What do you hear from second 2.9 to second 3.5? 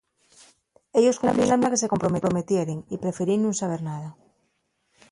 y preferíen